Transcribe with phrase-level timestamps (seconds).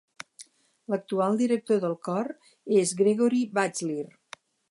[0.93, 2.31] L'actual director del cor
[2.79, 4.09] és Gregory Batsleer.